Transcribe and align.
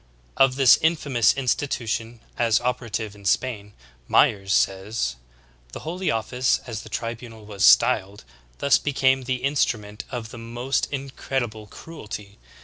Of 0.35 0.55
this 0.55 0.77
infamous 0.77 1.31
institution 1.35 2.21
as 2.35 2.59
opera 2.59 2.89
tive 2.89 3.13
in 3.13 3.23
Spain, 3.23 3.73
Myers 4.07 4.51
says: 4.51 5.15
"The 5.73 5.81
Holy 5.81 6.09
Office, 6.09 6.59
as 6.65 6.81
the 6.81 6.89
tribunal 6.89 7.45
was 7.45 7.63
styled, 7.63 8.23
thus 8.57 8.79
became 8.79 9.25
the 9.25 9.43
instrument 9.43 10.05
of 10.09 10.29
the 10.29 10.39
most 10.39 10.89
incredi 10.89 11.51
ble 11.51 11.67
cruelty. 11.67 12.39